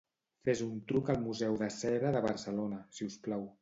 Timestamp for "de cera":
1.63-2.17